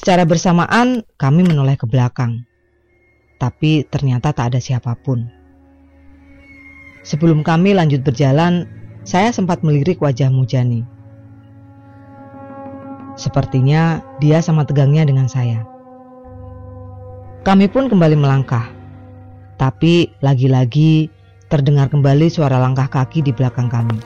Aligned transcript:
Secara 0.00 0.24
bersamaan, 0.24 1.04
kami 1.20 1.44
menoleh 1.44 1.76
ke 1.76 1.84
belakang, 1.84 2.48
tapi 3.36 3.84
ternyata 3.84 4.32
tak 4.32 4.56
ada 4.56 4.56
siapa 4.56 4.96
pun. 4.96 5.28
Sebelum 7.04 7.44
kami 7.44 7.76
lanjut 7.76 8.00
berjalan, 8.00 8.64
saya 9.04 9.28
sempat 9.28 9.60
melirik 9.60 10.00
wajah 10.00 10.32
Mujani. 10.32 10.88
Sepertinya 13.20 14.00
dia 14.24 14.40
sama 14.40 14.64
tegangnya 14.64 15.04
dengan 15.04 15.28
saya. 15.28 15.68
Kami 17.44 17.68
pun 17.68 17.92
kembali 17.92 18.16
melangkah, 18.16 18.72
tapi 19.60 20.16
lagi-lagi 20.24 21.12
terdengar 21.52 21.92
kembali 21.92 22.32
suara 22.32 22.56
langkah 22.56 22.88
kaki 22.88 23.20
di 23.20 23.36
belakang 23.36 23.68
kami. 23.68 24.00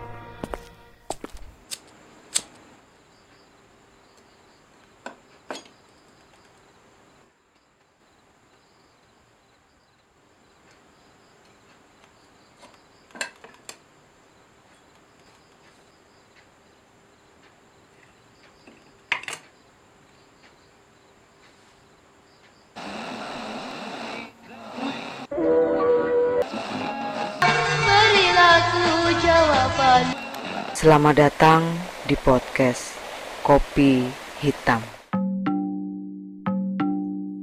Selamat 30.84 31.16
datang 31.16 31.64
di 32.05 32.12
podcast 32.12 32.92
Kopi 33.41 34.05
Hitam. 34.44 34.84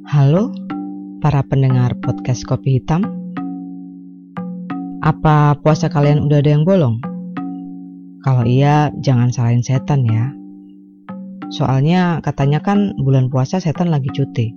Halo, 0.05 0.53
para 1.25 1.41
pendengar 1.49 1.98
podcast 2.05 2.45
Kopi 2.45 2.77
Hitam. 2.77 3.01
Apa 5.01 5.57
puasa 5.57 5.89
kalian 5.89 6.29
udah 6.29 6.37
ada 6.37 6.53
yang 6.53 6.70
bolong? 6.70 7.01
Kalau 8.21 8.45
iya, 8.45 8.93
jangan 9.01 9.33
salahin 9.33 9.65
setan 9.65 10.05
ya. 10.05 10.29
Soalnya 11.49 12.21
katanya 12.21 12.61
kan 12.61 12.93
bulan 13.01 13.33
puasa 13.33 13.57
setan 13.57 13.89
lagi 13.89 14.13
cuti. 14.13 14.53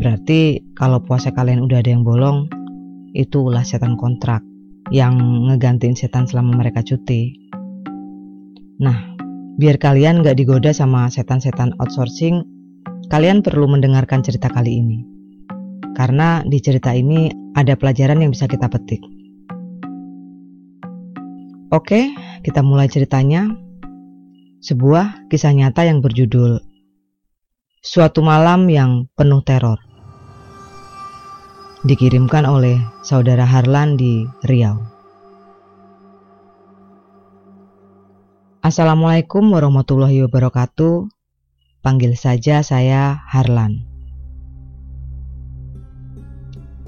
Berarti 0.00 0.72
kalau 0.72 1.04
puasa 1.04 1.36
kalian 1.36 1.60
udah 1.60 1.84
ada 1.84 1.92
yang 1.92 2.00
bolong, 2.00 2.48
itu 3.12 3.44
ulah 3.44 3.60
setan 3.60 4.00
kontrak 4.00 4.40
yang 4.88 5.20
ngegantiin 5.52 6.00
setan 6.00 6.24
selama 6.24 6.64
mereka 6.64 6.80
cuti. 6.80 7.44
Nah, 8.82 9.14
biar 9.54 9.78
kalian 9.78 10.26
gak 10.26 10.34
digoda 10.34 10.74
sama 10.74 11.06
setan-setan 11.06 11.78
outsourcing, 11.78 12.42
kalian 13.06 13.38
perlu 13.38 13.70
mendengarkan 13.70 14.24
cerita 14.24 14.50
kali 14.50 14.82
ini. 14.82 14.98
Karena 15.94 16.42
di 16.42 16.58
cerita 16.58 16.90
ini 16.90 17.30
ada 17.54 17.78
pelajaran 17.78 18.18
yang 18.18 18.34
bisa 18.34 18.50
kita 18.50 18.66
petik. 18.66 18.98
Oke, 21.70 22.10
kita 22.42 22.62
mulai 22.66 22.90
ceritanya. 22.90 23.46
Sebuah 24.64 25.28
kisah 25.28 25.52
nyata 25.52 25.84
yang 25.84 26.00
berjudul 26.00 26.56
Suatu 27.84 28.24
Malam 28.24 28.64
yang 28.72 29.12
Penuh 29.12 29.44
Teror. 29.44 29.76
Dikirimkan 31.84 32.48
oleh 32.48 32.80
saudara 33.04 33.44
Harlan 33.44 34.00
di 34.00 34.24
Riau. 34.40 34.93
Assalamualaikum 38.64 39.52
warahmatullahi 39.52 40.24
wabarakatuh. 40.24 41.12
Panggil 41.84 42.16
saja 42.16 42.64
saya 42.64 43.12
Harlan. 43.28 43.84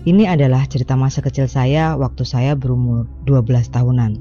Ini 0.09 0.25
adalah 0.25 0.65
cerita 0.65 0.97
masa 0.97 1.21
kecil 1.21 1.53
saya 1.53 1.93
waktu 2.01 2.25
saya 2.25 2.57
berumur 2.57 3.05
12 3.29 3.69
tahunan. 3.69 4.17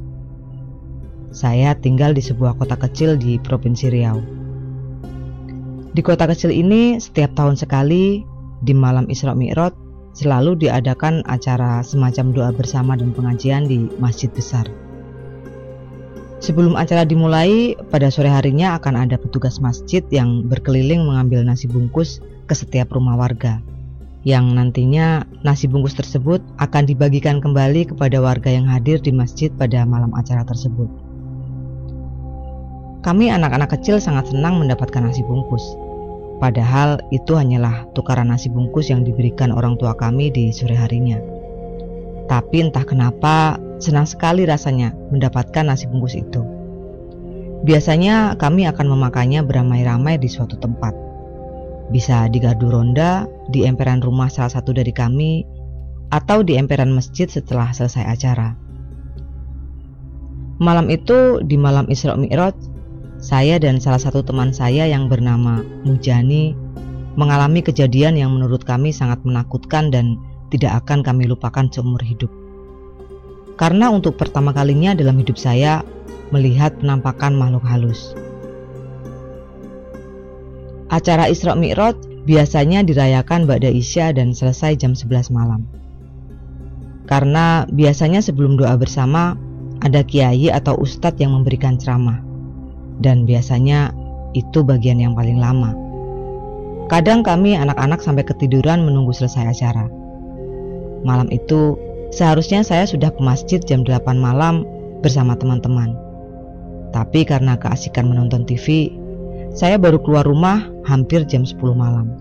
Saya 1.31 1.79
tinggal 1.79 2.11
di 2.11 2.19
sebuah 2.19 2.59
kota 2.59 2.75
kecil 2.75 3.15
di 3.15 3.39
Provinsi 3.39 3.87
Riau. 3.87 4.19
Di 5.95 6.03
kota 6.03 6.27
kecil 6.27 6.51
ini 6.51 6.99
setiap 6.99 7.39
tahun 7.39 7.55
sekali 7.55 8.27
di 8.67 8.73
malam 8.75 9.07
Isra 9.07 9.31
Mi'raj 9.31 9.71
selalu 10.11 10.59
diadakan 10.59 11.23
acara 11.23 11.79
semacam 11.87 12.35
doa 12.35 12.51
bersama 12.51 12.99
dan 12.99 13.15
pengajian 13.15 13.63
di 13.71 13.87
masjid 13.95 14.27
besar. 14.27 14.67
Sebelum 16.45 16.77
acara 16.77 17.09
dimulai, 17.09 17.73
pada 17.89 18.13
sore 18.13 18.29
harinya 18.29 18.77
akan 18.77 19.09
ada 19.09 19.17
petugas 19.17 19.57
masjid 19.57 20.05
yang 20.13 20.45
berkeliling 20.45 21.01
mengambil 21.01 21.41
nasi 21.41 21.65
bungkus 21.65 22.21
ke 22.45 22.53
setiap 22.53 22.93
rumah 22.93 23.17
warga. 23.17 23.57
Yang 24.21 24.53
nantinya 24.53 25.25
nasi 25.41 25.65
bungkus 25.65 25.97
tersebut 25.97 26.45
akan 26.61 26.85
dibagikan 26.85 27.41
kembali 27.41 27.89
kepada 27.89 28.21
warga 28.21 28.53
yang 28.53 28.69
hadir 28.69 29.01
di 29.01 29.09
masjid 29.09 29.49
pada 29.57 29.89
malam 29.89 30.13
acara 30.13 30.45
tersebut. 30.45 30.85
Kami 33.01 33.33
anak-anak 33.33 33.81
kecil 33.81 33.97
sangat 33.97 34.29
senang 34.29 34.61
mendapatkan 34.61 35.01
nasi 35.01 35.25
bungkus. 35.25 35.65
Padahal 36.37 37.01
itu 37.09 37.33
hanyalah 37.33 37.89
tukaran 37.97 38.29
nasi 38.29 38.53
bungkus 38.53 38.93
yang 38.93 39.01
diberikan 39.01 39.49
orang 39.49 39.81
tua 39.81 39.97
kami 39.97 40.29
di 40.29 40.53
sore 40.53 40.77
harinya. 40.77 41.17
Tapi 42.29 42.69
entah 42.69 42.85
kenapa 42.85 43.57
senang 43.77 44.07
sekali 44.07 44.47
rasanya 44.47 44.95
mendapatkan 45.11 45.67
nasi 45.67 45.87
bungkus 45.89 46.15
itu. 46.15 46.41
Biasanya 47.65 48.37
kami 48.37 48.69
akan 48.69 48.87
memakannya 48.93 49.41
beramai-ramai 49.41 50.21
di 50.21 50.29
suatu 50.29 50.53
tempat. 50.61 50.93
Bisa 51.89 52.29
di 52.29 52.37
gardu 52.37 52.69
ronda, 52.69 53.25
di 53.49 53.65
emperan 53.65 54.01
rumah 54.01 54.29
salah 54.29 54.53
satu 54.53 54.73
dari 54.73 54.93
kami, 54.93 55.45
atau 56.13 56.45
di 56.45 56.57
emperan 56.57 56.93
masjid 56.93 57.25
setelah 57.25 57.73
selesai 57.73 58.05
acara. 58.05 58.53
Malam 60.61 60.87
itu 60.87 61.41
di 61.43 61.57
malam 61.57 61.89
Isra 61.89 62.15
Mi'raj, 62.15 62.55
saya 63.17 63.57
dan 63.57 63.81
salah 63.81 63.99
satu 63.99 64.21
teman 64.21 64.53
saya 64.53 64.85
yang 64.85 65.09
bernama 65.09 65.65
Mujani 65.83 66.53
mengalami 67.15 67.63
kejadian 67.63 68.19
yang 68.19 68.31
menurut 68.35 68.61
kami 68.67 68.91
sangat 68.91 69.23
menakutkan 69.25 69.89
dan 69.89 70.19
tidak 70.53 70.85
akan 70.85 71.01
kami 71.01 71.25
lupakan 71.25 71.65
seumur 71.71 71.99
hidup. 72.03 72.44
Karena 73.55 73.87
untuk 73.87 74.19
pertama 74.19 74.51
kalinya 74.51 74.91
dalam 74.91 75.15
hidup 75.15 75.39
saya 75.39 75.79
melihat 76.35 76.75
penampakan 76.79 77.39
makhluk 77.39 77.63
halus. 77.63 78.11
Acara 80.91 81.31
Isra 81.31 81.55
Mi'raj 81.55 81.95
biasanya 82.27 82.83
dirayakan 82.83 83.47
Ba'da 83.47 83.71
Isya 83.71 84.11
dan 84.11 84.35
selesai 84.35 84.75
jam 84.75 84.93
11 84.93 85.31
malam. 85.31 85.63
Karena 87.05 87.69
biasanya 87.69 88.19
sebelum 88.19 88.57
doa 88.57 88.73
bersama 88.75 89.37
ada 89.85 90.01
kiai 90.01 90.49
atau 90.49 90.73
ustadz 90.81 91.21
yang 91.21 91.37
memberikan 91.37 91.77
ceramah. 91.77 92.19
Dan 92.99 93.29
biasanya 93.29 93.93
itu 94.33 94.65
bagian 94.65 94.99
yang 94.99 95.13
paling 95.13 95.37
lama. 95.37 95.71
Kadang 96.85 97.25
kami 97.25 97.57
anak-anak 97.57 98.01
sampai 98.01 98.25
ketiduran 98.25 98.85
menunggu 98.85 99.13
selesai 99.13 99.57
acara. 99.57 99.89
Malam 101.05 101.29
itu 101.29 101.77
seharusnya 102.15 102.63
saya 102.63 102.87
sudah 102.87 103.11
ke 103.11 103.19
masjid 103.19 103.59
jam 103.59 103.83
8 103.83 104.15
malam 104.15 104.63
bersama 105.03 105.35
teman-teman. 105.35 105.91
Tapi 106.95 107.27
karena 107.27 107.59
keasikan 107.59 108.07
menonton 108.07 108.47
TV, 108.47 108.95
saya 109.51 109.75
baru 109.75 109.99
keluar 109.99 110.23
rumah 110.23 110.63
hampir 110.87 111.27
jam 111.27 111.43
10 111.43 111.59
malam. 111.75 112.15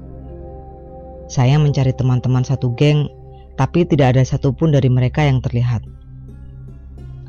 Saya 1.30 1.62
mencari 1.62 1.94
teman-teman 1.94 2.42
satu 2.42 2.74
geng, 2.74 3.06
tapi 3.54 3.86
tidak 3.86 4.18
ada 4.18 4.22
satupun 4.26 4.74
dari 4.74 4.90
mereka 4.90 5.22
yang 5.22 5.38
terlihat. 5.38 5.86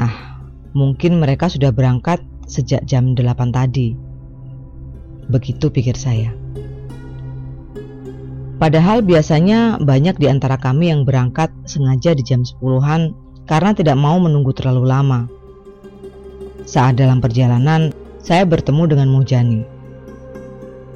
Ah, 0.02 0.42
mungkin 0.74 1.22
mereka 1.22 1.48
sudah 1.48 1.70
berangkat 1.70 2.18
sejak 2.50 2.82
jam 2.90 3.14
8 3.14 3.54
tadi. 3.54 3.94
Begitu 5.30 5.70
pikir 5.70 5.94
saya. 5.94 6.45
Padahal 8.56 9.04
biasanya 9.04 9.84
banyak 9.84 10.16
di 10.16 10.32
antara 10.32 10.56
kami 10.56 10.88
yang 10.88 11.04
berangkat 11.04 11.52
sengaja 11.68 12.16
di 12.16 12.24
jam 12.24 12.48
10-an 12.48 13.12
karena 13.44 13.76
tidak 13.76 14.00
mau 14.00 14.16
menunggu 14.16 14.56
terlalu 14.56 14.88
lama. 14.88 15.28
Saat 16.64 16.98
dalam 16.98 17.20
perjalanan, 17.20 17.92
saya 18.24 18.48
bertemu 18.48 18.84
dengan 18.90 19.12
Mujani. 19.12 19.62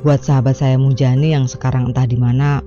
Buat 0.01 0.23
sahabat 0.23 0.55
saya 0.55 0.79
Mujani 0.79 1.35
yang 1.35 1.51
sekarang 1.51 1.91
entah 1.91 2.07
di 2.07 2.15
mana, 2.15 2.63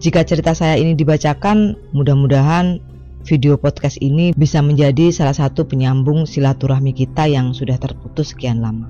jika 0.00 0.24
cerita 0.24 0.56
saya 0.56 0.80
ini 0.80 0.96
dibacakan, 0.96 1.76
mudah-mudahan 1.92 2.80
video 3.24 3.60
podcast 3.60 4.00
ini 4.00 4.32
bisa 4.32 4.64
menjadi 4.64 5.12
salah 5.12 5.36
satu 5.36 5.68
penyambung 5.68 6.24
silaturahmi 6.24 6.96
kita 6.96 7.28
yang 7.28 7.52
sudah 7.52 7.76
terputus 7.76 8.32
sekian 8.32 8.64
lama. 8.64 8.88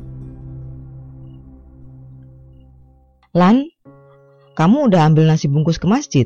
Lan, 3.36 3.68
kamu 4.56 4.88
udah 4.88 5.04
ambil 5.12 5.28
nasi 5.28 5.52
bungkus 5.52 5.76
ke 5.76 5.84
masjid? 5.84 6.24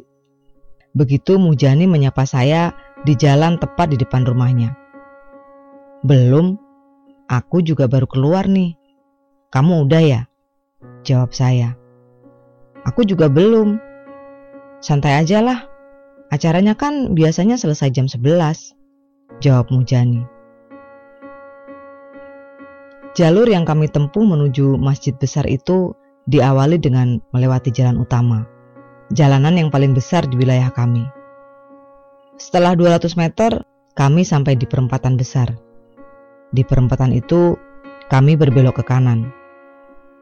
Begitu 0.95 1.35
Mujani 1.35 1.91
menyapa 1.91 2.23
saya 2.23 2.71
di 3.03 3.19
jalan 3.19 3.59
tepat 3.59 3.91
di 3.91 3.99
depan 3.99 4.23
rumahnya. 4.23 4.79
Belum, 6.07 6.55
aku 7.27 7.59
juga 7.67 7.91
baru 7.91 8.07
keluar 8.07 8.47
nih. 8.47 8.79
Kamu 9.51 9.91
udah 9.91 10.03
ya? 10.03 10.21
Jawab 11.03 11.35
saya. 11.35 11.75
Aku 12.87 13.03
juga 13.03 13.27
belum. 13.27 13.83
Santai 14.79 15.19
aja 15.19 15.43
lah. 15.43 15.67
Acaranya 16.31 16.79
kan 16.79 17.19
biasanya 17.19 17.59
selesai 17.59 17.91
jam 17.91 18.07
11. 18.07 18.79
Jawab 19.43 19.75
Mujani. 19.75 20.23
Jalur 23.19 23.51
yang 23.51 23.67
kami 23.67 23.91
tempuh 23.91 24.23
menuju 24.23 24.79
masjid 24.79 25.19
besar 25.19 25.51
itu 25.51 25.99
diawali 26.31 26.79
dengan 26.79 27.19
melewati 27.35 27.75
jalan 27.75 27.99
utama. 27.99 28.47
Jalanan 29.11 29.59
yang 29.59 29.69
paling 29.75 29.91
besar 29.91 30.23
di 30.31 30.39
wilayah 30.39 30.71
kami. 30.71 31.03
Setelah 32.39 32.79
200 32.79 33.19
meter, 33.19 33.67
kami 33.99 34.23
sampai 34.23 34.55
di 34.55 34.71
perempatan 34.71 35.19
besar. 35.19 35.51
Di 36.55 36.63
perempatan 36.63 37.11
itu, 37.11 37.59
kami 38.07 38.39
berbelok 38.39 38.81
ke 38.81 38.85
kanan. 38.87 39.35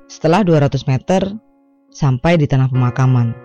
Setelah 0.09 0.41
200 0.41 0.89
meter, 0.89 1.37
sampai 1.93 2.41
di 2.41 2.49
tanah 2.49 2.73
pemakaman. 2.73 3.37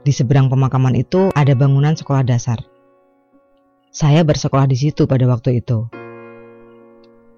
Di 0.00 0.16
seberang 0.16 0.48
pemakaman 0.48 0.96
itu 0.96 1.28
ada 1.36 1.52
bangunan 1.52 1.92
sekolah 1.92 2.24
dasar. 2.24 2.56
Saya 3.92 4.24
bersekolah 4.24 4.64
di 4.64 4.76
situ 4.80 5.04
pada 5.04 5.28
waktu 5.28 5.60
itu. 5.60 5.84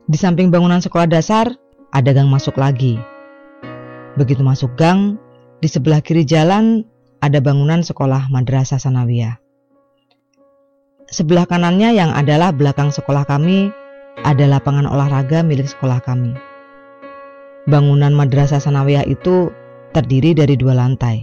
Di 0.06 0.17
samping 0.17 0.55
bangunan 0.55 0.79
sekolah 0.79 1.11
dasar, 1.11 1.50
ada 1.90 2.11
gang 2.14 2.31
masuk 2.31 2.55
lagi. 2.55 3.18
Begitu 4.19 4.43
masuk 4.43 4.75
gang, 4.75 5.15
di 5.62 5.70
sebelah 5.70 6.03
kiri 6.03 6.26
jalan 6.26 6.82
ada 7.23 7.38
bangunan 7.38 7.87
sekolah 7.87 8.26
Madrasah 8.35 8.82
Sanawiyah. 8.82 9.38
Sebelah 11.06 11.47
kanannya 11.47 11.94
yang 11.94 12.11
adalah 12.11 12.50
belakang 12.50 12.91
sekolah 12.91 13.23
kami 13.25 13.70
ada 14.26 14.44
lapangan 14.50 14.91
olahraga 14.91 15.47
milik 15.47 15.70
sekolah 15.70 16.03
kami. 16.03 16.35
Bangunan 17.70 18.11
Madrasah 18.11 18.59
Sanawiyah 18.59 19.06
itu 19.06 19.55
terdiri 19.94 20.35
dari 20.35 20.59
dua 20.59 20.75
lantai. 20.75 21.23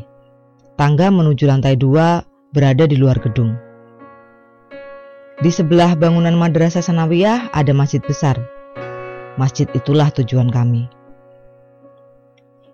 Tangga 0.80 1.12
menuju 1.12 1.51
lantai 1.51 1.75
dua 1.75 2.24
berada 2.56 2.88
di 2.88 2.95
luar 2.95 3.19
gedung. 3.19 3.59
Di 5.44 5.51
sebelah 5.51 6.00
bangunan 6.00 6.39
Madrasah 6.39 6.80
Sanawiyah 6.80 7.51
ada 7.51 7.75
masjid 7.75 8.00
besar 8.00 8.39
Masjid 9.36 9.68
itulah 9.75 10.07
tujuan 10.15 10.48
kami. 10.48 10.88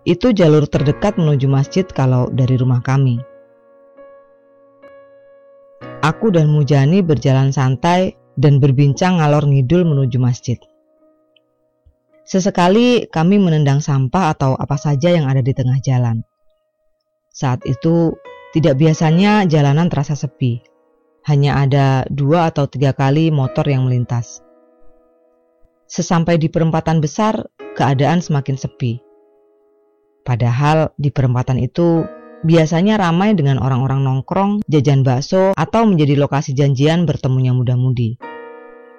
Itu 0.02 0.34
jalur 0.34 0.66
terdekat 0.66 1.22
menuju 1.22 1.46
masjid 1.46 1.86
kalau 1.86 2.26
dari 2.34 2.58
rumah 2.58 2.82
kami. 2.82 3.22
Aku 6.02 6.34
dan 6.34 6.50
Mujani 6.50 7.06
berjalan 7.06 7.54
santai 7.54 8.18
dan 8.34 8.58
berbincang 8.58 9.22
ngalor 9.22 9.46
ngidul 9.46 9.86
menuju 9.86 10.18
masjid. 10.18 10.58
Sesekali 12.26 13.06
kami 13.06 13.38
menendang 13.38 13.78
sampah 13.86 14.34
atau 14.34 14.58
apa 14.58 14.74
saja 14.82 15.14
yang 15.14 15.30
ada 15.30 15.46
di 15.46 15.54
tengah 15.54 15.78
jalan. 15.78 16.26
Saat 17.30 17.62
itu 17.70 18.18
tidak 18.58 18.82
biasanya 18.82 19.46
jalanan 19.46 19.94
terasa 19.94 20.18
sepi. 20.18 20.66
Hanya 21.30 21.62
ada 21.62 22.10
dua 22.10 22.50
atau 22.50 22.66
tiga 22.66 22.98
kali 22.98 23.30
motor 23.30 23.70
yang 23.70 23.86
melintas. 23.86 24.42
Sesampai 25.86 26.42
di 26.42 26.50
perempatan 26.50 26.98
besar, 26.98 27.46
keadaan 27.78 28.26
semakin 28.26 28.58
sepi. 28.58 29.11
Padahal 30.22 30.94
di 31.02 31.10
perempatan 31.10 31.58
itu 31.58 32.06
biasanya 32.46 32.98
ramai 32.98 33.34
dengan 33.38 33.62
orang-orang 33.62 34.06
nongkrong, 34.06 34.66
jajan 34.70 35.02
bakso, 35.06 35.54
atau 35.54 35.82
menjadi 35.86 36.18
lokasi 36.18 36.54
janjian 36.58 37.06
bertemunya 37.06 37.54
muda-mudi. 37.54 38.18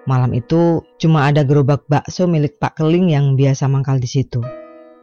Malam 0.03 0.35
itu 0.35 0.83
cuma 0.99 1.31
ada 1.31 1.47
gerobak 1.47 1.87
bakso 1.87 2.27
milik 2.27 2.59
Pak 2.59 2.83
Keling 2.83 3.15
yang 3.15 3.39
biasa 3.39 3.71
mangkal 3.71 4.03
di 4.03 4.11
situ, 4.11 4.43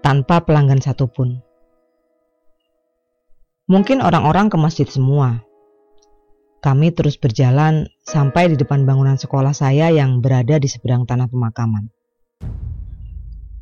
tanpa 0.04 0.44
pelanggan 0.44 0.84
satupun. 0.84 1.40
Mungkin 3.70 4.04
orang-orang 4.04 4.52
ke 4.52 4.58
masjid 4.60 4.90
semua, 4.90 5.40
kami 6.60 6.92
terus 6.92 7.16
berjalan 7.16 7.88
sampai 8.04 8.52
di 8.52 8.60
depan 8.60 8.84
bangunan 8.84 9.16
sekolah 9.16 9.56
saya 9.56 9.88
yang 9.88 10.20
berada 10.20 10.60
di 10.60 10.68
seberang 10.68 11.08
tanah 11.08 11.32
pemakaman. 11.32 11.88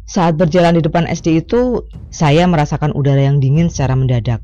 Saat 0.08 0.40
berjalan 0.40 0.80
di 0.80 0.82
depan 0.88 1.04
SD 1.04 1.44
itu, 1.44 1.84
saya 2.16 2.48
merasakan 2.48 2.96
udara 2.96 3.28
yang 3.28 3.44
dingin 3.44 3.68
secara 3.68 3.92
mendadak. 3.92 4.40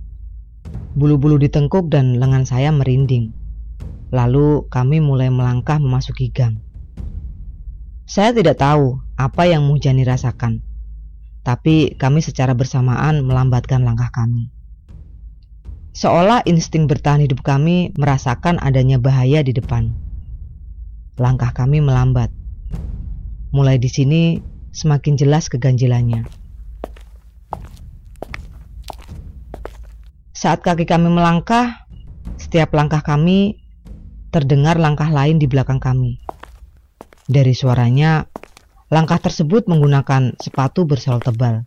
Bulu-bulu 0.92 1.39
ditengkuk 1.39 1.88
dan 1.88 2.19
lengan 2.19 2.44
saya 2.44 2.68
merinding. 2.75 3.31
Lalu 4.12 4.68
kami 4.68 5.00
mulai 5.00 5.31
melangkah 5.31 5.80
memasuki 5.80 6.36
gang. 6.36 6.60
Saya 8.04 8.36
tidak 8.36 8.60
tahu 8.60 9.00
apa 9.15 9.48
yang 9.48 9.63
Mujani 9.63 10.04
rasakan, 10.04 10.60
tapi 11.48 11.95
kami 11.95 12.19
secara 12.19 12.51
bersamaan 12.51 13.24
melambatkan 13.24 13.88
langkah 13.88 14.12
kami. 14.12 14.51
Seolah 15.95 16.44
insting 16.44 16.92
bertahan 16.92 17.24
hidup 17.24 17.39
kami 17.39 17.95
merasakan 17.95 18.59
adanya 18.59 19.00
bahaya 19.00 19.39
di 19.39 19.56
depan. 19.56 19.95
Langkah 21.16 21.56
kami 21.56 21.80
melambat. 21.80 22.36
Mulai 23.56 23.80
di 23.80 23.88
sini 23.88 24.51
semakin 24.74 25.16
jelas 25.16 25.48
keganjilannya. 25.48 26.25
Saat 30.34 30.66
kaki 30.66 30.84
kami 30.84 31.08
melangkah, 31.08 31.88
setiap 32.36 32.75
langkah 32.75 33.00
kami 33.00 33.64
terdengar 34.34 34.81
langkah 34.81 35.08
lain 35.08 35.40
di 35.40 35.48
belakang 35.48 35.80
kami. 35.80 36.20
Dari 37.24 37.56
suaranya, 37.56 38.28
langkah 38.92 39.22
tersebut 39.22 39.70
menggunakan 39.72 40.36
sepatu 40.42 40.84
bersol 40.84 41.24
tebal. 41.24 41.64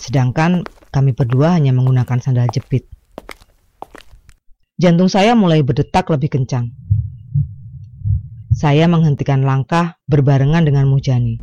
Sedangkan 0.00 0.64
kami 0.88 1.12
berdua 1.12 1.60
hanya 1.60 1.76
menggunakan 1.76 2.24
sandal 2.24 2.48
jepit. 2.48 2.88
Jantung 4.80 5.12
saya 5.12 5.36
mulai 5.36 5.60
berdetak 5.60 6.08
lebih 6.08 6.40
kencang. 6.40 6.72
Saya 8.60 8.84
menghentikan 8.92 9.40
langkah 9.40 9.96
berbarengan 10.04 10.68
dengan 10.68 10.84
Mujani. 10.84 11.40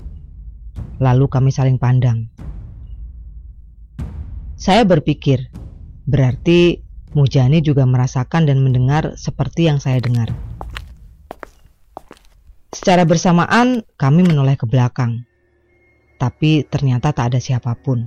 Lalu 1.01 1.25
kami 1.25 1.49
saling 1.49 1.81
pandang. 1.81 2.29
Saya 4.53 4.85
berpikir, 4.85 5.49
berarti 6.05 6.85
Mujani 7.17 7.65
juga 7.65 7.89
merasakan 7.89 8.45
dan 8.45 8.61
mendengar 8.61 9.17
seperti 9.17 9.65
yang 9.65 9.81
saya 9.81 9.97
dengar. 9.97 10.29
Secara 12.69 13.01
bersamaan, 13.01 13.81
kami 13.97 14.21
menoleh 14.21 14.53
ke 14.53 14.69
belakang, 14.69 15.25
tapi 16.21 16.69
ternyata 16.69 17.17
tak 17.17 17.33
ada 17.33 17.41
siapa 17.41 17.73
pun. 17.81 18.05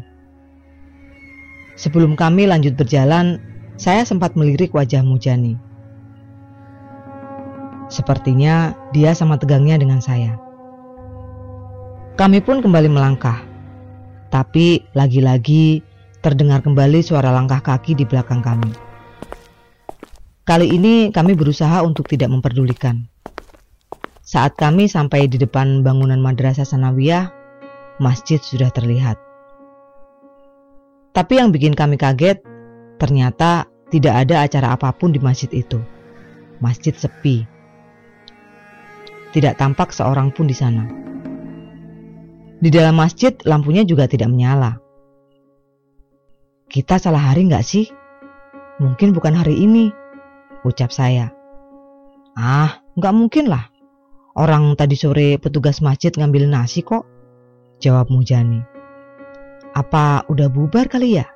Sebelum 1.74 2.14
kami 2.14 2.46
lanjut 2.46 2.79
berjalan, 2.79 3.43
saya 3.74 4.06
sempat 4.06 4.38
melirik 4.38 4.70
wajah 4.70 5.02
Mujani. 5.02 5.69
Sepertinya 7.91 8.73
dia 8.94 9.11
sama 9.19 9.35
tegangnya 9.35 9.75
dengan 9.75 9.99
saya. 9.99 10.39
Kami 12.15 12.39
pun 12.39 12.63
kembali 12.63 12.87
melangkah, 12.87 13.43
tapi 14.31 14.87
lagi-lagi 14.94 15.82
terdengar 16.23 16.63
kembali 16.63 17.03
suara 17.03 17.35
langkah 17.35 17.59
kaki 17.59 17.99
di 17.99 18.06
belakang 18.06 18.39
kami. 18.39 18.70
Kali 20.47 20.70
ini 20.70 21.11
kami 21.11 21.35
berusaha 21.35 21.82
untuk 21.82 22.06
tidak 22.06 22.31
memperdulikan. 22.31 23.11
Saat 24.23 24.55
kami 24.55 24.87
sampai 24.87 25.27
di 25.27 25.43
depan 25.43 25.82
bangunan 25.82 26.23
Madrasah 26.23 26.63
Sanawiyah, 26.63 27.35
masjid 27.99 28.39
sudah 28.39 28.70
terlihat. 28.70 29.19
Tapi 31.11 31.43
yang 31.43 31.51
bikin 31.51 31.75
kami 31.75 31.99
kaget, 31.99 32.39
ternyata 33.03 33.67
tidak 33.91 34.15
ada 34.23 34.47
acara 34.47 34.79
apa 34.79 34.94
pun 34.94 35.11
di 35.11 35.19
masjid 35.19 35.51
itu. 35.51 35.82
Masjid 36.63 36.94
sepi. 36.94 37.49
Tidak 39.31 39.55
tampak 39.55 39.94
seorang 39.94 40.34
pun 40.34 40.51
di 40.51 40.56
sana. 40.58 40.84
Di 42.60 42.69
dalam 42.69 42.99
masjid 42.99 43.32
lampunya 43.46 43.87
juga 43.87 44.10
tidak 44.10 44.29
menyala. 44.29 44.77
Kita 46.67 46.99
salah 46.99 47.31
hari 47.31 47.46
nggak 47.46 47.65
sih? 47.65 47.87
Mungkin 48.82 49.15
bukan 49.15 49.39
hari 49.39 49.55
ini, 49.63 49.94
ucap 50.67 50.91
saya. 50.91 51.31
Ah, 52.34 52.82
nggak 52.99 53.15
mungkin 53.15 53.46
lah. 53.46 53.70
Orang 54.34 54.75
tadi 54.75 54.94
sore 54.99 55.39
petugas 55.39 55.79
masjid 55.79 56.10
ngambil 56.15 56.51
nasi 56.51 56.82
kok, 56.82 57.06
jawab 57.79 58.10
Mujani. 58.10 58.63
Apa 59.75 60.27
udah 60.27 60.51
bubar 60.51 60.91
kali 60.91 61.19
ya? 61.22 61.27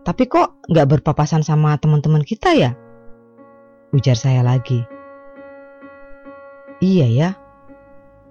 Tapi 0.00 0.24
kok 0.30 0.64
nggak 0.70 0.86
berpapasan 0.96 1.44
sama 1.44 1.76
teman-teman 1.76 2.24
kita 2.24 2.56
ya? 2.56 2.72
Ujar 3.92 4.16
saya 4.16 4.40
lagi. 4.40 4.95
Iya 6.80 7.06
ya, 7.08 7.30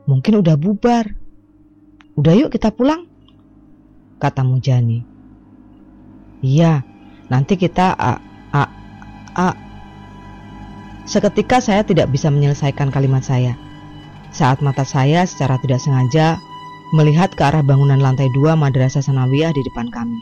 mungkin 0.06 0.38
udah 0.42 0.54
bubar. 0.54 1.10
Udah 2.16 2.32
yuk 2.38 2.54
kita 2.54 2.72
pulang, 2.72 3.10
kata 4.22 4.46
Mujani. 4.46 5.04
Iya, 6.46 6.86
nanti 7.28 7.58
kita 7.58 7.98
a 7.98 8.22
a 8.54 8.64
a. 9.36 9.50
Seketika 11.10 11.58
saya 11.62 11.82
tidak 11.82 12.14
bisa 12.14 12.30
menyelesaikan 12.30 12.94
kalimat 12.94 13.26
saya. 13.26 13.58
Saat 14.30 14.62
mata 14.62 14.86
saya 14.86 15.26
secara 15.26 15.58
tidak 15.62 15.82
sengaja 15.82 16.38
melihat 16.94 17.34
ke 17.34 17.42
arah 17.42 17.66
bangunan 17.66 17.98
lantai 17.98 18.30
dua 18.38 18.54
Madrasah 18.54 19.02
Sanawiyah 19.02 19.52
di 19.54 19.62
depan 19.66 19.90
kami. 19.90 20.20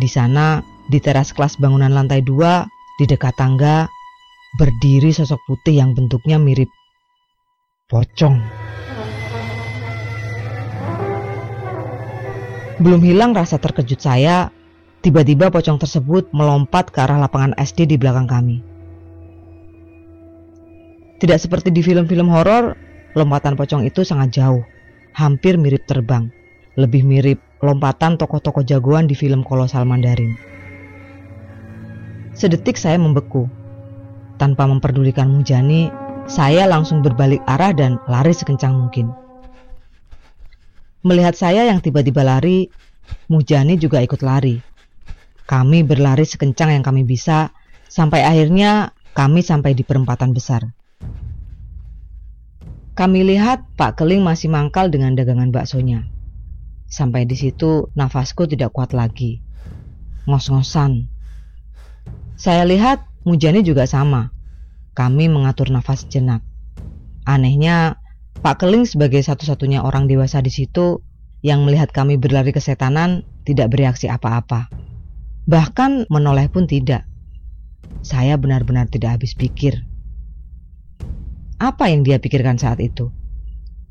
Di 0.00 0.08
sana, 0.08 0.60
di 0.88 1.00
teras 1.00 1.32
kelas 1.32 1.56
bangunan 1.60 1.92
lantai 1.92 2.24
dua, 2.24 2.64
di 2.96 3.04
dekat 3.04 3.36
tangga, 3.36 3.88
berdiri 4.58 5.14
sosok 5.14 5.38
putih 5.46 5.78
yang 5.78 5.94
bentuknya 5.94 6.40
mirip 6.40 6.66
pocong. 7.86 8.42
Belum 12.80 13.02
hilang 13.04 13.36
rasa 13.36 13.60
terkejut 13.60 14.00
saya, 14.00 14.48
tiba-tiba 15.04 15.52
pocong 15.52 15.76
tersebut 15.76 16.32
melompat 16.32 16.88
ke 16.88 16.98
arah 17.04 17.20
lapangan 17.20 17.52
SD 17.60 17.84
di 17.92 17.96
belakang 18.00 18.24
kami. 18.24 18.64
Tidak 21.20 21.36
seperti 21.36 21.68
di 21.68 21.84
film-film 21.84 22.32
horor, 22.32 22.72
lompatan 23.12 23.52
pocong 23.52 23.84
itu 23.84 24.00
sangat 24.00 24.40
jauh, 24.40 24.64
hampir 25.12 25.60
mirip 25.60 25.84
terbang, 25.84 26.32
lebih 26.80 27.04
mirip 27.04 27.36
lompatan 27.60 28.16
tokoh-tokoh 28.16 28.64
jagoan 28.64 29.04
di 29.04 29.12
film 29.12 29.44
kolosal 29.44 29.84
Mandarin. 29.84 30.32
Sedetik 32.32 32.80
saya 32.80 32.96
membeku. 32.96 33.59
Tanpa 34.40 34.64
memperdulikan 34.64 35.28
Mujani, 35.28 35.92
saya 36.24 36.64
langsung 36.64 37.04
berbalik 37.04 37.44
arah 37.44 37.76
dan 37.76 38.00
lari 38.08 38.32
sekencang 38.32 38.72
mungkin. 38.72 39.12
Melihat 41.04 41.36
saya 41.36 41.68
yang 41.68 41.84
tiba-tiba 41.84 42.24
lari, 42.24 42.72
Mujani 43.28 43.76
juga 43.76 44.00
ikut 44.00 44.24
lari. 44.24 44.56
Kami 45.44 45.84
berlari 45.84 46.24
sekencang 46.24 46.72
yang 46.72 46.80
kami 46.80 47.04
bisa, 47.04 47.52
sampai 47.84 48.24
akhirnya 48.24 48.96
kami 49.12 49.44
sampai 49.44 49.76
di 49.76 49.84
perempatan 49.84 50.32
besar. 50.32 50.72
Kami 52.96 53.20
lihat 53.28 53.76
Pak 53.76 54.00
Keling 54.00 54.24
masih 54.24 54.48
mangkal 54.48 54.88
dengan 54.88 55.12
dagangan 55.12 55.52
baksonya. 55.52 56.08
Sampai 56.88 57.28
di 57.28 57.36
situ 57.36 57.92
nafasku 57.92 58.48
tidak 58.48 58.72
kuat 58.72 58.96
lagi. 58.96 59.44
Ngos-ngosan. 60.24 61.12
Saya 62.40 62.64
lihat 62.64 63.09
Mujani 63.28 63.60
juga 63.60 63.84
sama. 63.84 64.32
Kami 64.96 65.28
mengatur 65.28 65.68
nafas 65.68 66.08
jenak. 66.08 66.40
Anehnya, 67.28 68.00
Pak 68.40 68.64
Keling 68.64 68.88
sebagai 68.88 69.20
satu-satunya 69.20 69.84
orang 69.84 70.08
dewasa 70.08 70.40
di 70.40 70.48
situ 70.48 71.04
yang 71.44 71.64
melihat 71.68 71.92
kami 71.92 72.16
berlari 72.16 72.52
kesetanan 72.52 73.28
tidak 73.44 73.72
bereaksi 73.72 74.08
apa-apa. 74.08 74.72
Bahkan 75.44 76.08
menoleh 76.08 76.48
pun 76.48 76.64
tidak. 76.64 77.04
Saya 78.00 78.40
benar-benar 78.40 78.88
tidak 78.88 79.20
habis 79.20 79.36
pikir. 79.36 79.84
Apa 81.60 81.92
yang 81.92 82.00
dia 82.00 82.16
pikirkan 82.16 82.56
saat 82.56 82.80
itu? 82.80 83.12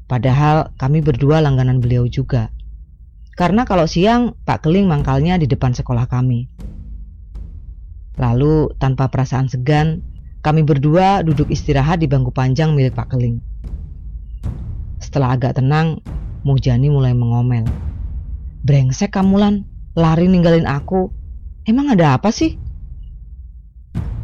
Padahal 0.09 0.73
kami 0.81 1.05
berdua 1.05 1.37
langganan 1.37 1.77
beliau 1.77 2.09
juga. 2.09 2.49
Karena 3.37 3.61
kalau 3.69 3.85
siang 3.85 4.33
Pak 4.41 4.65
Keling 4.65 4.89
mangkalnya 4.89 5.37
di 5.37 5.45
depan 5.45 5.77
sekolah 5.77 6.09
kami. 6.09 6.49
Lalu 8.19 8.75
tanpa 8.75 9.07
perasaan 9.07 9.47
segan, 9.47 10.03
kami 10.43 10.67
berdua 10.67 11.23
duduk 11.23 11.47
istirahat 11.47 12.03
di 12.03 12.07
bangku 12.11 12.35
panjang 12.35 12.75
milik 12.75 12.91
Pak 12.95 13.15
Keling. 13.15 13.39
Setelah 14.99 15.39
agak 15.39 15.55
tenang, 15.55 16.03
Mujani 16.43 16.91
mulai 16.91 17.15
mengomel. 17.15 17.67
Brengsek 18.63 19.15
kamu 19.15 19.35
Lan, 19.39 19.55
lari 19.95 20.27
ninggalin 20.27 20.67
aku. 20.67 21.11
Emang 21.63 21.91
ada 21.91 22.15
apa 22.15 22.31
sih? 22.31 22.55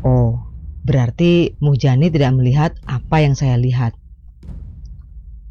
Oh, 0.03 0.39
berarti 0.83 1.55
Mujani 1.59 2.07
tidak 2.11 2.35
melihat 2.35 2.71
apa 2.87 3.23
yang 3.23 3.35
saya 3.35 3.59
lihat. 3.59 3.95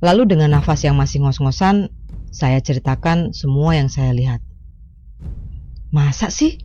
Lalu 0.01 0.37
dengan 0.37 0.57
nafas 0.57 0.85
yang 0.85 0.97
masih 0.97 1.25
ngos-ngosan, 1.25 1.89
saya 2.29 2.61
ceritakan 2.61 3.33
semua 3.37 3.77
yang 3.77 3.93
saya 3.93 4.13
lihat. 4.13 4.41
Masa 5.93 6.29
sih? 6.29 6.61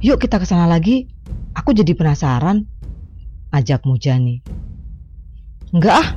Yuk 0.00 0.18
kita 0.18 0.40
ke 0.40 0.48
sana 0.48 0.64
lagi. 0.64 1.11
Aku 1.52 1.76
jadi 1.76 1.92
penasaran. 1.92 2.64
Ajak 3.52 3.84
Mujani. 3.84 4.40
Enggak 5.72 5.96
ah. 5.96 6.08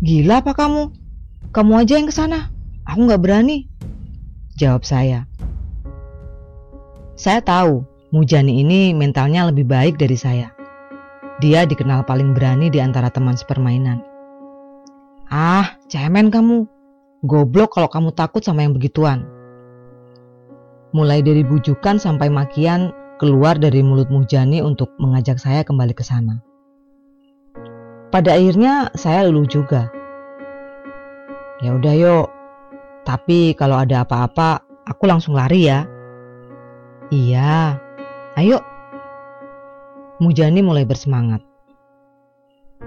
Gila 0.00 0.40
apa 0.40 0.56
kamu? 0.56 0.92
Kamu 1.52 1.72
aja 1.76 2.00
yang 2.00 2.08
ke 2.08 2.14
sana. 2.14 2.48
Aku 2.88 3.04
nggak 3.04 3.20
berani. 3.20 3.68
Jawab 4.56 4.84
saya. 4.84 5.28
Saya 7.20 7.44
tahu 7.44 7.84
Mujani 8.10 8.64
ini 8.64 8.90
mentalnya 8.90 9.46
lebih 9.46 9.70
baik 9.70 9.94
dari 10.00 10.16
saya. 10.18 10.50
Dia 11.40 11.64
dikenal 11.64 12.04
paling 12.04 12.34
berani 12.34 12.68
di 12.68 12.82
antara 12.82 13.08
teman 13.08 13.38
sepermainan. 13.38 14.02
Ah, 15.30 15.78
cemen 15.86 16.28
kamu. 16.28 16.66
Goblok 17.22 17.76
kalau 17.78 17.86
kamu 17.86 18.10
takut 18.16 18.42
sama 18.42 18.66
yang 18.66 18.74
begituan. 18.74 19.22
Mulai 20.90 21.22
dari 21.22 21.46
bujukan 21.46 22.02
sampai 22.02 22.26
makian 22.32 22.90
keluar 23.20 23.60
dari 23.60 23.84
mulut 23.84 24.08
Mujani 24.08 24.64
untuk 24.64 24.96
mengajak 24.96 25.36
saya 25.36 25.60
kembali 25.60 25.92
ke 25.92 26.00
sana. 26.00 26.40
Pada 28.08 28.32
akhirnya 28.32 28.88
saya 28.96 29.28
luluh 29.28 29.44
juga. 29.44 29.92
Ya 31.60 31.76
udah 31.76 31.94
yuk. 32.00 32.26
Tapi 33.04 33.52
kalau 33.60 33.76
ada 33.76 34.08
apa-apa, 34.08 34.64
aku 34.88 35.04
langsung 35.04 35.36
lari 35.36 35.68
ya. 35.68 35.84
Iya. 37.12 37.76
Ayo. 38.40 38.64
Mujani 40.16 40.64
mulai 40.64 40.88
bersemangat. 40.88 41.44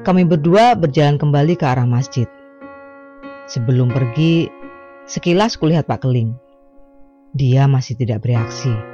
Kami 0.01 0.25
berdua 0.25 0.73
berjalan 0.73 1.21
kembali 1.21 1.53
ke 1.53 1.65
arah 1.69 1.85
masjid. 1.85 2.25
Sebelum 3.45 3.93
pergi, 3.93 4.49
sekilas 5.05 5.61
kulihat 5.61 5.85
Pak 5.85 6.01
Keling. 6.01 6.33
Dia 7.37 7.69
masih 7.69 7.93
tidak 8.01 8.25
bereaksi. 8.25 8.92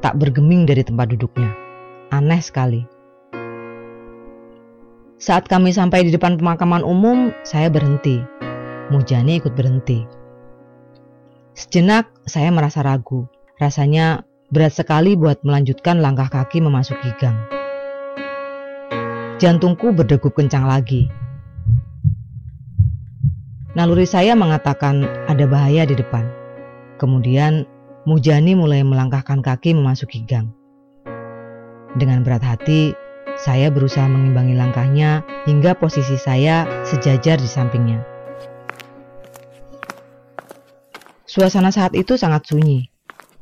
Tak 0.00 0.16
bergeming 0.16 0.64
dari 0.64 0.80
tempat 0.80 1.12
duduknya. 1.12 1.52
Aneh 2.08 2.40
sekali. 2.40 2.88
Saat 5.20 5.44
kami 5.44 5.76
sampai 5.76 6.08
di 6.08 6.10
depan 6.16 6.40
pemakaman 6.40 6.80
umum, 6.80 7.28
saya 7.44 7.68
berhenti. 7.68 8.24
Mujani 8.88 9.36
ikut 9.36 9.52
berhenti. 9.52 10.08
Sejenak 11.52 12.08
saya 12.24 12.48
merasa 12.48 12.80
ragu. 12.80 13.28
Rasanya 13.60 14.24
berat 14.48 14.72
sekali 14.72 15.12
buat 15.20 15.44
melanjutkan 15.44 16.00
langkah 16.00 16.32
kaki 16.32 16.64
memasuki 16.64 17.12
gang. 17.20 17.36
Jantungku 19.36 19.92
berdegup 19.92 20.32
kencang 20.32 20.64
lagi. 20.64 21.12
Naluri 23.76 24.08
saya 24.08 24.32
mengatakan 24.32 25.04
ada 25.28 25.44
bahaya 25.44 25.84
di 25.84 25.92
depan. 25.92 26.24
Kemudian 26.96 27.68
Mujani 28.08 28.56
mulai 28.56 28.80
melangkahkan 28.80 29.44
kaki 29.44 29.76
memasuki 29.76 30.24
gang. 30.24 30.48
Dengan 32.00 32.24
berat 32.24 32.40
hati, 32.40 32.96
saya 33.36 33.68
berusaha 33.68 34.08
mengimbangi 34.08 34.56
langkahnya 34.56 35.20
hingga 35.44 35.76
posisi 35.76 36.16
saya 36.16 36.64
sejajar 36.88 37.36
di 37.36 37.44
sampingnya. 37.44 38.00
Suasana 41.28 41.68
saat 41.68 41.92
itu 41.92 42.16
sangat 42.16 42.48
sunyi, 42.48 42.88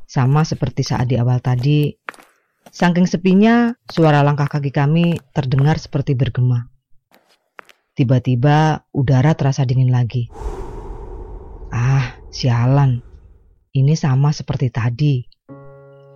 sama 0.03 0.43
seperti 0.43 0.83
saat 0.83 1.07
di 1.07 1.15
awal 1.15 1.39
tadi. 1.39 1.95
Saking 2.69 3.07
sepinya, 3.07 3.73
suara 3.87 4.21
langkah 4.21 4.45
kaki 4.45 4.75
kami 4.75 5.17
terdengar 5.31 5.79
seperti 5.79 6.19
bergema. 6.19 6.67
Tiba-tiba 7.95 8.85
udara 8.91 9.33
terasa 9.39 9.63
dingin 9.63 9.89
lagi. 9.89 10.27
Ah, 11.71 12.19
sialan. 12.27 13.08
Ini 13.69 13.93
sama 13.93 14.33
seperti 14.33 14.73
tadi. 14.73 15.21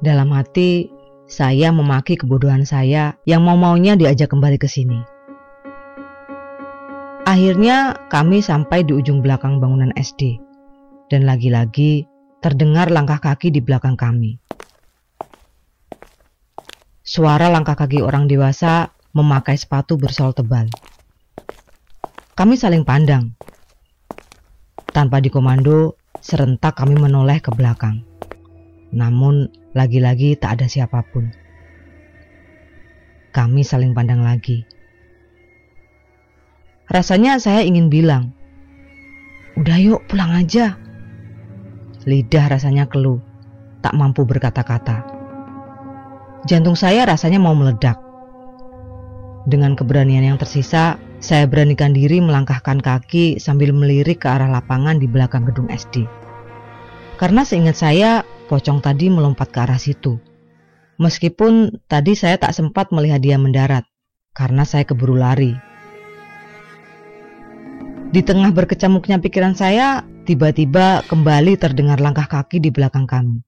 Dalam 0.02 0.34
hati, 0.34 0.90
saya 1.30 1.70
memaki 1.70 2.18
kebodohan 2.18 2.66
saya 2.66 3.14
yang 3.30 3.46
mau-maunya 3.46 3.94
diajak 3.94 4.34
kembali 4.34 4.58
ke 4.58 4.66
sini. 4.66 4.98
Akhirnya 7.30 8.10
kami 8.10 8.42
sampai 8.42 8.82
di 8.82 8.98
ujung 8.98 9.22
belakang 9.22 9.62
bangunan 9.62 9.94
SD. 9.94 10.42
Dan 11.14 11.30
lagi-lagi 11.30 12.10
terdengar 12.42 12.90
langkah 12.90 13.22
kaki 13.22 13.54
di 13.54 13.62
belakang 13.62 13.94
kami. 13.94 14.42
Suara 17.06 17.54
langkah 17.54 17.78
kaki 17.78 18.02
orang 18.02 18.26
dewasa 18.26 18.90
memakai 19.14 19.62
sepatu 19.62 19.94
bersol 20.02 20.34
tebal. 20.34 20.74
Kami 22.34 22.58
saling 22.58 22.82
pandang. 22.82 23.38
Tanpa 24.90 25.22
dikomando, 25.22 26.02
serentak 26.24 26.80
kami 26.80 26.96
menoleh 26.96 27.44
ke 27.44 27.52
belakang. 27.52 28.08
Namun, 28.96 29.52
lagi-lagi 29.76 30.40
tak 30.40 30.58
ada 30.58 30.72
siapa 30.72 31.04
pun. 31.04 31.28
Kami 33.36 33.62
saling 33.68 33.92
pandang 33.92 34.24
lagi. 34.24 34.64
Rasanya 36.88 37.44
saya 37.44 37.68
ingin 37.68 37.92
bilang, 37.92 38.32
"Udah 39.60 39.76
yuk, 39.76 40.08
pulang 40.08 40.32
aja." 40.32 40.80
Lidah 42.08 42.46
rasanya 42.48 42.88
keluh, 42.88 43.20
tak 43.84 43.92
mampu 43.96 44.24
berkata-kata. 44.24 45.04
Jantung 46.48 46.76
saya 46.80 47.04
rasanya 47.04 47.40
mau 47.40 47.56
meledak. 47.56 48.00
Dengan 49.44 49.76
keberanian 49.76 50.24
yang 50.24 50.40
tersisa, 50.40 51.00
saya 51.24 51.48
beranikan 51.48 51.96
diri 51.96 52.20
melangkahkan 52.20 52.84
kaki 52.84 53.40
sambil 53.40 53.72
melirik 53.72 54.22
ke 54.22 54.28
arah 54.28 54.52
lapangan 54.52 55.00
di 55.00 55.08
belakang 55.08 55.48
gedung 55.48 55.72
SD. 55.72 56.04
Karena 57.16 57.48
seingat 57.48 57.80
saya, 57.80 58.28
pocong 58.52 58.84
tadi 58.84 59.08
melompat 59.08 59.56
ke 59.56 59.64
arah 59.64 59.80
situ. 59.80 60.20
Meskipun 61.00 61.80
tadi 61.88 62.20
saya 62.20 62.36
tak 62.36 62.52
sempat 62.52 62.92
melihat 62.92 63.24
dia 63.24 63.40
mendarat 63.40 63.88
karena 64.36 64.68
saya 64.68 64.84
keburu 64.84 65.16
lari. 65.16 65.56
Di 68.12 68.20
tengah 68.20 68.52
berkecamuknya 68.52 69.24
pikiran 69.24 69.56
saya, 69.56 70.04
tiba-tiba 70.28 71.08
kembali 71.08 71.56
terdengar 71.56 72.04
langkah 72.04 72.28
kaki 72.28 72.60
di 72.60 72.68
belakang 72.68 73.08
kami. 73.08 73.40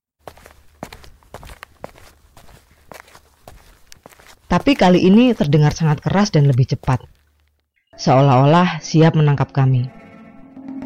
Tapi 4.47 4.71
kali 4.79 5.03
ini 5.03 5.35
terdengar 5.35 5.75
sangat 5.75 5.99
keras 5.99 6.31
dan 6.31 6.47
lebih 6.47 6.71
cepat. 6.71 7.14
Seolah-olah 8.05 8.85
siap 8.85 9.17
menangkap 9.17 9.49
kami. 9.49 9.89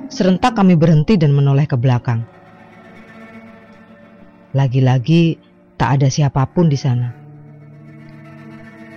Serentak 0.07 0.55
kami 0.55 0.79
berhenti 0.79 1.19
dan 1.19 1.35
menoleh 1.35 1.67
ke 1.67 1.75
belakang. 1.75 2.23
Lagi-lagi 4.55 5.35
tak 5.75 5.99
ada 5.99 6.07
siapa 6.07 6.47
pun 6.47 6.71
di 6.71 6.79
sana. 6.79 7.11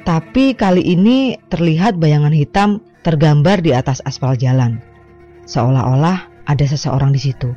Tapi 0.06 0.54
kali 0.54 0.86
ini 0.86 1.34
terlihat 1.50 1.98
bayangan 1.98 2.30
hitam 2.30 2.78
tergambar 3.02 3.58
di 3.58 3.74
atas 3.74 3.98
aspal 4.06 4.38
jalan. 4.38 4.78
Seolah-olah 5.50 6.46
ada 6.46 6.62
seseorang 6.62 7.10
di 7.10 7.18
situ. 7.18 7.50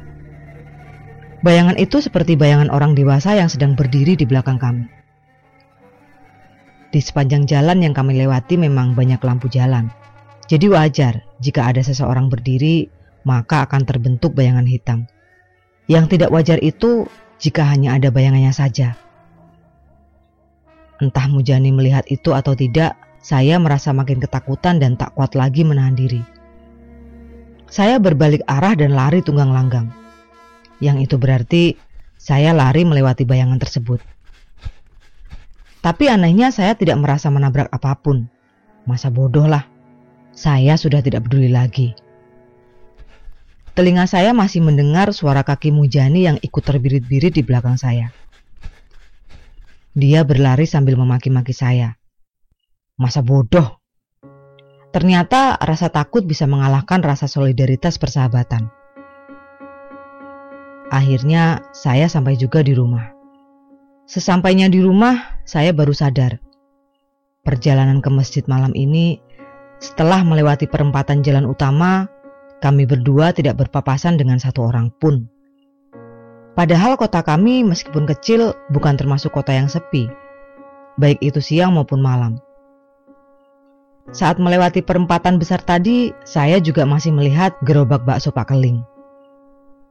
Bayangan 1.45 1.77
itu 1.77 2.01
seperti 2.01 2.33
bayangan 2.33 2.73
orang 2.73 2.97
dewasa 2.97 3.37
yang 3.37 3.53
sedang 3.53 3.77
berdiri 3.77 4.17
di 4.17 4.25
belakang 4.25 4.57
kami. 4.57 4.89
Di 6.89 6.97
sepanjang 7.05 7.45
jalan 7.45 7.85
yang 7.85 7.93
kami 7.93 8.17
lewati 8.17 8.57
memang 8.57 8.97
banyak 8.97 9.21
lampu 9.21 9.45
jalan. 9.45 9.93
Jadi 10.45 10.69
wajar 10.69 11.25
jika 11.41 11.73
ada 11.73 11.81
seseorang 11.81 12.29
berdiri, 12.29 12.89
maka 13.25 13.65
akan 13.65 13.81
terbentuk 13.83 14.37
bayangan 14.37 14.69
hitam. 14.69 15.09
Yang 15.89 16.17
tidak 16.17 16.29
wajar 16.29 16.61
itu 16.61 17.09
jika 17.41 17.65
hanya 17.65 17.97
ada 17.97 18.13
bayangannya 18.13 18.53
saja. 18.53 18.93
Entah 21.01 21.27
Mujani 21.27 21.73
melihat 21.75 22.05
itu 22.07 22.31
atau 22.31 22.53
tidak, 22.55 22.95
saya 23.19 23.57
merasa 23.57 23.89
makin 23.91 24.21
ketakutan 24.21 24.77
dan 24.77 24.95
tak 24.95 25.17
kuat 25.17 25.33
lagi 25.33 25.65
menahan 25.65 25.97
diri. 25.97 26.21
Saya 27.65 27.97
berbalik 27.97 28.45
arah 28.45 28.77
dan 28.77 28.93
lari 28.93 29.25
tunggang 29.25 29.49
langgang. 29.49 29.89
Yang 30.77 31.09
itu 31.09 31.15
berarti 31.17 31.63
saya 32.15 32.53
lari 32.53 32.85
melewati 32.85 33.25
bayangan 33.25 33.57
tersebut. 33.57 33.99
Tapi 35.81 36.09
anehnya 36.09 36.49
saya 36.53 36.77
tidak 36.77 37.01
merasa 37.01 37.29
menabrak 37.33 37.69
apa 37.69 37.97
pun. 37.97 38.29
Masa 38.85 39.09
bodoh 39.09 39.49
lah. 39.49 39.74
Saya 40.35 40.75
sudah 40.75 40.99
tidak 40.99 41.25
peduli 41.25 41.47
lagi. 41.47 41.95
Telinga 43.75 44.07
saya 44.07 44.31
masih 44.31 44.63
mendengar 44.63 45.11
suara 45.15 45.43
kaki 45.43 45.71
Mujani 45.71 46.27
yang 46.27 46.39
ikut 46.39 46.63
terbirit-birit 46.63 47.35
di 47.35 47.43
belakang 47.43 47.79
saya. 47.79 48.11
Dia 49.95 50.27
berlari 50.27 50.67
sambil 50.67 50.99
memaki-maki 50.99 51.55
saya. 51.55 51.95
Masa 52.99 53.23
bodoh. 53.23 53.79
Ternyata 54.91 55.59
rasa 55.59 55.91
takut 55.91 56.23
bisa 56.23 56.47
mengalahkan 56.47 57.03
rasa 57.03 57.27
solidaritas 57.27 57.99
persahabatan. 57.99 58.71
Akhirnya 60.91 61.63
saya 61.75 62.07
sampai 62.07 62.39
juga 62.39 62.63
di 62.63 62.71
rumah. 62.71 63.11
Sesampainya 64.07 64.71
di 64.71 64.79
rumah, 64.79 65.41
saya 65.43 65.73
baru 65.75 65.91
sadar. 65.91 66.39
Perjalanan 67.41 67.99
ke 67.99 68.09
masjid 68.13 68.45
malam 68.45 68.71
ini, 68.77 69.19
setelah 69.85 70.25
melewati 70.25 70.65
perempatan 70.65 71.21
jalan 71.21 71.45
utama, 71.45 72.09
kami 72.65 72.89
berdua 72.89 73.29
tidak 73.29 73.61
berpapasan 73.61 74.17
dengan 74.17 74.41
satu 74.41 74.65
orang 74.65 74.89
pun. 74.97 75.29
Padahal 76.57 76.97
kota 76.97 77.21
kami 77.21 77.61
meskipun 77.61 78.09
kecil 78.09 78.57
bukan 78.73 78.97
termasuk 78.97 79.29
kota 79.29 79.53
yang 79.53 79.69
sepi, 79.69 80.09
baik 80.97 81.21
itu 81.21 81.37
siang 81.37 81.77
maupun 81.77 82.01
malam. 82.01 82.41
Saat 84.09 84.41
melewati 84.41 84.81
perempatan 84.81 85.37
besar 85.37 85.61
tadi, 85.61 86.13
saya 86.25 86.57
juga 86.61 86.85
masih 86.85 87.13
melihat 87.13 87.53
gerobak 87.65 88.05
bakso 88.05 88.29
Pak 88.33 88.53
Keling. 88.53 88.81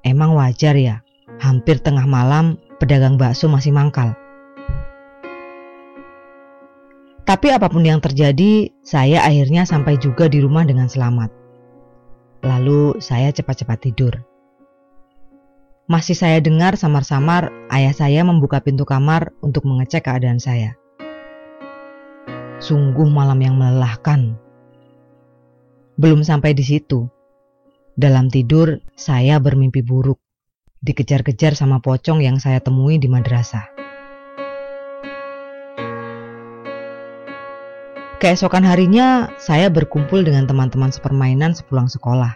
Emang 0.06 0.34
wajar 0.34 0.74
ya, 0.78 1.02
hampir 1.42 1.82
tengah 1.82 2.06
malam 2.06 2.58
pedagang 2.78 3.18
bakso 3.18 3.46
masih 3.50 3.74
mangkal. 3.74 4.14
Tapi 7.24 7.56
apa 7.56 7.72
pun 7.72 7.80
yang 7.80 8.04
terjadi, 8.04 8.68
saya 8.84 9.24
akhirnya 9.24 9.64
sampai 9.64 9.96
juga 9.96 10.28
di 10.28 10.44
rumah 10.44 10.68
dengan 10.68 10.92
selamat. 10.92 11.32
Lalu 12.44 13.00
saya 13.00 13.32
cepat-cepat 13.32 13.78
tidur. 13.80 14.20
Masih 15.88 16.12
saya 16.12 16.36
dengar 16.44 16.76
samar-samar 16.76 17.48
ayah 17.72 17.96
saya 17.96 18.20
membuka 18.28 18.60
pintu 18.60 18.84
kamar 18.84 19.32
untuk 19.40 19.64
mengecek 19.64 20.04
keadaan 20.04 20.36
saya. 20.36 20.76
Sungguh 22.60 23.08
malam 23.08 23.40
yang 23.40 23.56
melelahkan. 23.56 24.36
Belum 25.96 26.20
sampai 26.20 26.52
di 26.52 26.64
situ. 26.64 27.08
Dalam 27.96 28.28
tidur, 28.28 28.84
saya 28.96 29.40
bermimpi 29.40 29.80
buruk. 29.80 30.20
Dikejar-kejar 30.84 31.56
sama 31.56 31.80
pocong 31.80 32.20
yang 32.20 32.36
saya 32.36 32.60
temui 32.60 33.00
di 33.00 33.08
madrasah. 33.08 33.73
Keesokan 38.24 38.64
harinya, 38.64 39.28
saya 39.36 39.68
berkumpul 39.68 40.24
dengan 40.24 40.48
teman-teman 40.48 40.88
sepermainan 40.88 41.52
sepulang 41.52 41.92
sekolah. 41.92 42.32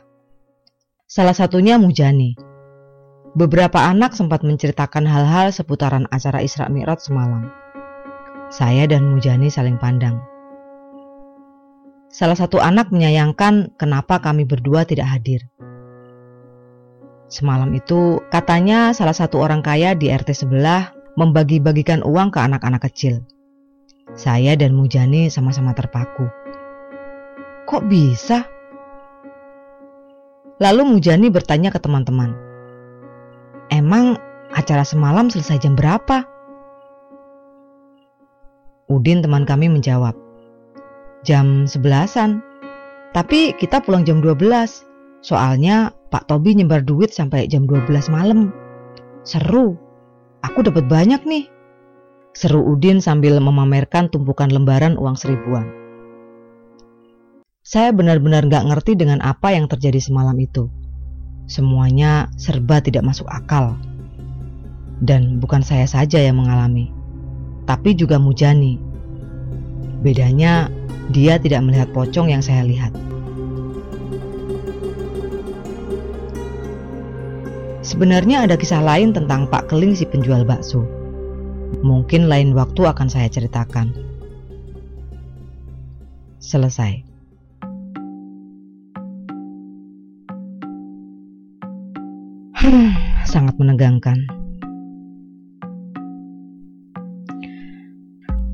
Salah 1.08 1.32
satunya 1.32 1.80
Mujani, 1.80 2.36
Beberapa 3.32 3.80
anak 3.88 4.12
sempat 4.12 4.44
menceritakan 4.44 5.08
hal-hal 5.08 5.48
seputaran 5.48 6.04
acara 6.12 6.44
Isra 6.44 6.68
Mi'raj 6.68 7.00
semalam. 7.00 7.48
Saya 8.52 8.84
dan 8.84 9.08
Mujani 9.08 9.48
saling 9.48 9.80
pandang. 9.80 10.20
Salah 12.12 12.36
satu 12.36 12.60
anak 12.60 12.92
menyayangkan 12.92 13.72
kenapa 13.80 14.20
kami 14.20 14.44
berdua 14.44 14.84
tidak 14.84 15.08
hadir. 15.08 15.48
Semalam 17.32 17.72
itu 17.72 18.20
katanya 18.28 18.92
salah 18.92 19.16
satu 19.16 19.40
orang 19.40 19.64
kaya 19.64 19.96
di 19.96 20.12
RT 20.12 20.36
sebelah 20.36 20.92
membagi-bagikan 21.16 22.04
uang 22.04 22.28
ke 22.28 22.44
anak-anak 22.44 22.84
kecil. 22.92 23.24
Saya 24.18 24.58
dan 24.58 24.74
Mujani 24.74 25.30
sama-sama 25.30 25.70
terpaku. 25.78 26.26
Kok 27.70 27.86
bisa? 27.86 28.42
Lalu 30.58 30.98
Mujani 30.98 31.30
bertanya 31.30 31.70
ke 31.70 31.78
teman-teman, 31.78 32.34
Emang 33.68 34.16
acara 34.56 34.80
semalam 34.80 35.28
selesai 35.28 35.60
jam 35.60 35.76
berapa? 35.76 36.24
Udin 38.88 39.20
teman 39.20 39.44
kami 39.44 39.68
menjawab, 39.68 40.16
jam 41.20 41.68
sebelasan. 41.68 42.40
Tapi 43.12 43.52
kita 43.60 43.84
pulang 43.84 44.08
jam 44.08 44.24
12. 44.24 44.40
Soalnya 45.20 45.92
Pak 46.08 46.32
Tobi 46.32 46.56
nyebar 46.56 46.80
duit 46.80 47.12
sampai 47.12 47.44
jam 47.44 47.68
12 47.68 48.08
malam. 48.08 48.48
Seru. 49.28 49.76
Aku 50.40 50.64
dapat 50.64 50.88
banyak 50.88 51.20
nih. 51.28 51.44
Seru 52.36 52.60
Udin 52.64 53.00
sambil 53.00 53.40
memamerkan 53.40 54.12
tumpukan 54.12 54.52
lembaran 54.52 55.00
uang 55.00 55.16
seribuan. 55.16 55.68
Saya 57.64 57.92
benar-benar 57.92 58.48
gak 58.48 58.64
ngerti 58.64 58.96
dengan 58.96 59.20
apa 59.20 59.52
yang 59.52 59.68
terjadi 59.68 60.00
semalam 60.00 60.36
itu. 60.40 60.72
Semuanya 61.48 62.32
serba 62.40 62.80
tidak 62.80 63.04
masuk 63.04 63.28
akal. 63.28 63.76
Dan 65.04 65.36
bukan 65.36 65.60
saya 65.60 65.84
saja 65.84 66.16
yang 66.18 66.40
mengalami, 66.40 66.90
tapi 67.68 67.92
juga 67.92 68.16
Mujani. 68.16 68.80
Bedanya, 70.00 70.72
dia 71.12 71.36
tidak 71.36 71.60
melihat 71.64 71.88
pocong 71.92 72.32
yang 72.32 72.40
saya 72.40 72.64
lihat. 72.64 72.90
Sebenarnya 77.84 78.44
ada 78.48 78.56
kisah 78.56 78.84
lain 78.84 79.16
tentang 79.16 79.48
Pak 79.48 79.72
Keling 79.72 79.96
si 79.96 80.04
penjual 80.04 80.44
bakso. 80.44 80.97
Mungkin 81.84 82.26
lain 82.26 82.56
waktu 82.56 82.82
akan 82.88 83.08
saya 83.12 83.28
ceritakan. 83.30 83.92
Selesai. 86.40 87.04
Hmm, 92.58 92.90
sangat 93.22 93.54
menegangkan. 93.60 94.28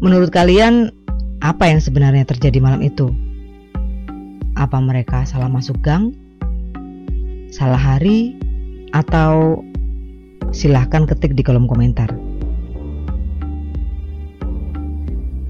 Menurut 0.05 0.29
kalian, 0.29 0.93
apa 1.41 1.73
yang 1.73 1.81
sebenarnya 1.81 2.29
terjadi 2.29 2.61
malam 2.61 2.85
itu? 2.85 3.09
Apa 4.53 4.77
mereka 4.77 5.25
salah 5.25 5.49
masuk 5.49 5.81
gang? 5.81 6.13
Salah 7.49 7.81
hari? 7.81 8.37
Atau 8.93 9.65
silahkan 10.53 11.09
ketik 11.09 11.33
di 11.33 11.41
kolom 11.41 11.65
komentar. 11.65 12.34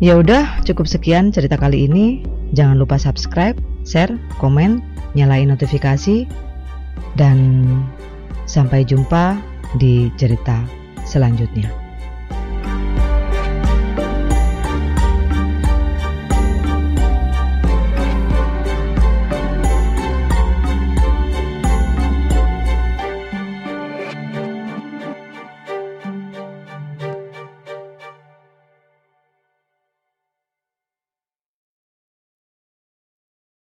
Ya 0.05 0.21
udah, 0.21 0.61
cukup 0.69 0.85
sekian 0.85 1.33
cerita 1.33 1.57
kali 1.57 1.89
ini. 1.89 2.21
Jangan 2.53 2.77
lupa 2.77 3.01
subscribe, 3.01 3.57
share, 3.89 4.21
komen, 4.37 4.85
nyalain 5.17 5.49
notifikasi, 5.49 6.29
dan 7.17 7.65
Sampai 8.45 8.85
jumpa 8.85 9.41
di 9.81 10.13
cerita 10.21 10.61
selanjutnya. 11.09 11.84